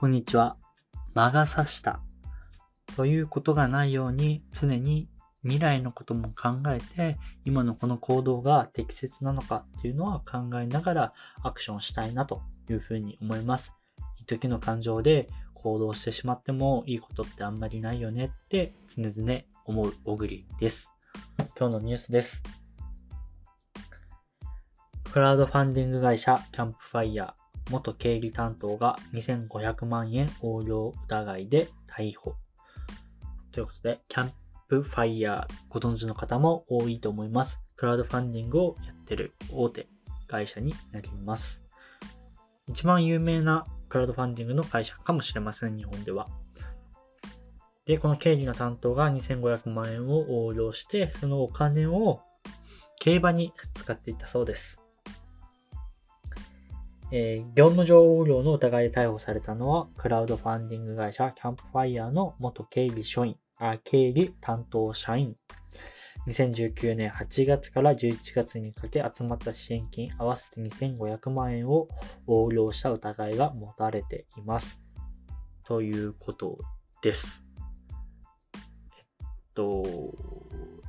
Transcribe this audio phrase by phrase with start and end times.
[0.00, 0.56] こんにちは。
[1.12, 2.00] 魔が差した。
[2.96, 5.10] ということがないように常に
[5.42, 13.74] 未来のことも考えて今のこの行動が適切なのかっていうのは考えながらアクションしたいなというふうに思います。
[14.16, 20.90] 一時の感情で行動してしまってもいいことってあんまりないよねって常々思う小栗です。
[21.58, 22.42] 今日のニュースです。
[25.12, 27.39] クラウドファンディング会社キャンプファイヤー
[27.70, 32.34] 元経理担当が2500万円横領疑いで逮捕。
[33.52, 34.32] ということで、キャン
[34.68, 37.60] プファイヤーご存知の方も多いと思います。
[37.76, 39.88] クラウドファンディングをやってる大手
[40.26, 41.62] 会社になります。
[42.68, 46.28] 一番有名なクラウドファンディングの会社かもしれません、日本では。
[47.86, 52.20] で、この経理の担当が2500万円を横領して、そのお金を
[53.00, 54.80] 競馬に使っていたそうです。
[57.12, 65.34] えー業務上横領の疑いで逮捕されたのは、クラウドファンディング会社キャンプファイヤーの元経理署員、あ経理担当社員。
[66.26, 71.88] 2019年8月から11月にかけ集まった支援金合わせて2500万円を
[72.28, 74.78] 横領した疑いが持たれています。
[75.64, 76.58] ということ
[77.02, 77.44] です。
[78.54, 79.04] えっ
[79.54, 79.82] と、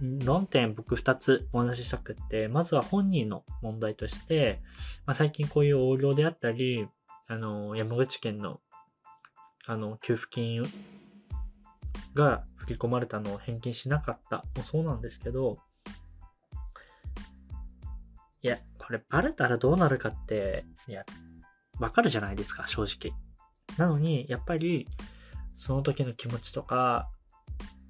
[0.00, 4.60] 論点僕2つお話ししたくって、まずは本人の問題として、
[5.06, 6.86] まあ、最近こういう横領であったり、
[7.28, 8.60] あの、山口県の、
[9.66, 10.62] あの、給付金
[12.14, 15.58] が振り込まれたのを返金しなかったもそうなんですけど、
[18.42, 21.04] いや、これバレたらどうなるかって、いや、
[21.80, 23.16] わかるじゃないですか、正直。
[23.78, 24.86] なのに、やっぱり、
[25.54, 27.10] その時の気持ちとか、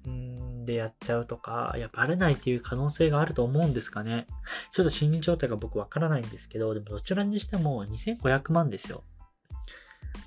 [0.05, 0.36] うん
[0.67, 4.27] でやっちゃうとか、いや、バレないっていう可能性があると思うんですかね。
[4.71, 9.03] ちょっと心理状態が僕わからないんですけど、でもどちらにしても2500万ですよ。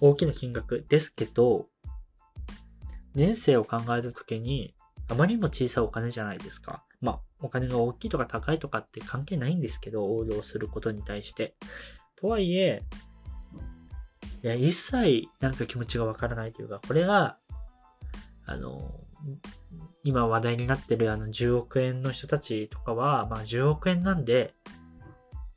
[0.00, 1.68] 大きな金額ですけど、
[3.14, 4.74] 人生を考えた時に、
[5.08, 6.84] あまりにも小さいお金じゃないですか。
[7.00, 11.54] まあ、お金が大きいとか高いとかって関係ないんですけど、横領することに対して。
[12.16, 12.82] とはいえ、
[14.42, 17.38] いや、一切なんか気持ちがわからないというか、これが、
[18.46, 19.00] あの、
[20.04, 24.54] 今話題になってるあの10億円の人たちとかは、まあ10億円なんで、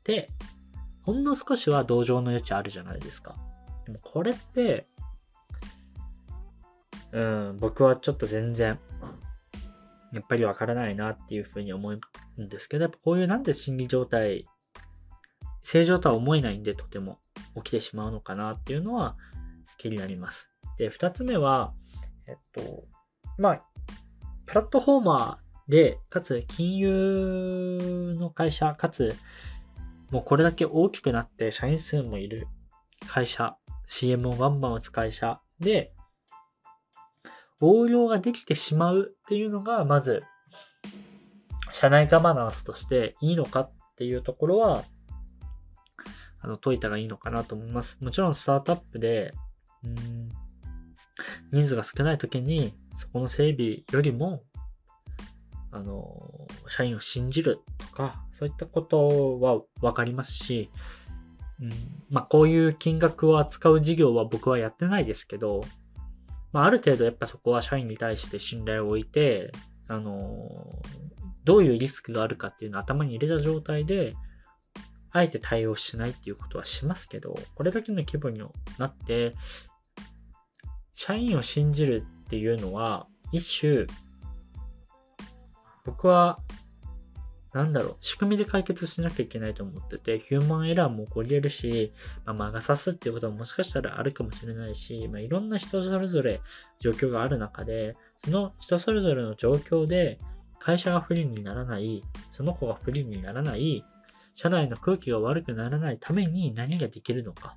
[0.04, 0.30] で、
[1.02, 3.36] ほんの少しは同情の余地あるじゃないですか。
[3.86, 4.86] でもこれって、
[7.12, 8.78] うん、僕はちょっと全然、
[10.12, 12.00] やっぱりわからないなっていうふうに思う
[12.40, 14.46] んですけど、やっぱこういうなんで心理状態、
[15.62, 17.18] 正常とは思えないんでとても
[17.56, 19.16] 起きてしまうのかなっていうのは
[19.78, 20.50] 気になります。
[20.78, 21.72] で、二つ目は、
[22.26, 22.84] えっと、
[23.38, 23.62] まあ、
[24.46, 29.14] プラットフォーマーで、かつ金融の会社、かつ
[30.14, 32.46] もうこれだけ大きくなって社員数もいる
[33.08, 33.56] 会社、
[33.88, 35.92] CM をバンバン打つ会社で、
[37.60, 40.22] 横領ができてしまうっていうのが、まず、
[41.72, 44.84] 社内ガバナンスとしていいのかっていうところは、
[46.40, 47.98] あの、解いたらいいのかなと思います。
[48.00, 49.32] もちろんスタートアップで、
[49.82, 50.30] うん、
[51.52, 54.42] 人数が少ない時に、そこの整備よりも、
[55.70, 60.70] あの、社員を信じるとか、そういったことはわかりますし、
[61.60, 61.70] うん、
[62.10, 65.62] まあ、こういう金額を扱う事業は僕はやってないですけど、
[66.52, 69.52] まあ、ある程度やっぱそこは社員に対して信頼を置いて、
[69.88, 70.82] あの、
[71.44, 74.14] どういうリスクがあるかっていうのを頭に入れた状態で、
[75.10, 78.40] あえて対応しないっていうことはしますけど、これだけの規模に
[78.78, 79.34] なって、
[80.94, 83.86] 社員を信じるっていうのは、一種、
[85.84, 86.38] 僕は、
[87.52, 91.92] なんだろう、仕組みで解決しなきゃいけないと思ってて、ヒューマンエラーも起こり得るし、
[92.24, 96.40] まあ、魔が差すっていうことももしかしたらあるかもしれないし、まあ、いろんな人それぞれ
[96.80, 100.18] 状況がある中で、その人それぞれの状況で、
[100.58, 103.84] 会社が不利にならない、その子が不利にならない、
[104.34, 107.56] 社内の空気が悪くならないために何ができるのか。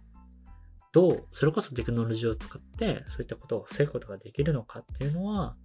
[0.98, 5.56] どう、それこそテクノロジーを使って、そういったことを防ぐことができるのかっていうのは、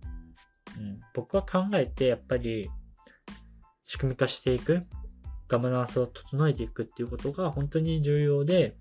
[0.77, 2.69] うん、僕は考えて、やっぱり、
[3.83, 4.83] 仕組み化していく、
[5.49, 8.77] ガバナンスを整えていくっていうことが本当に重要で、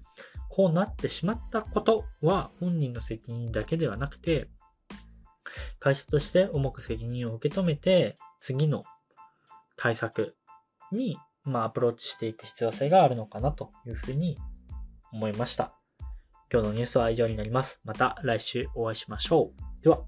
[0.49, 4.49] こうなってしまったことは本人の責任だけではなくて、
[5.79, 8.83] 会社として重く責任を受け止めて、次の
[9.77, 10.35] 対策
[10.91, 14.37] に、まあ、アプローチしていく必要性があるのかなというふうに
[15.13, 15.80] 思いました。
[16.51, 17.79] 今日のニュースは以上になります。
[17.85, 19.83] また来週お会いしましょう。
[19.83, 20.01] では。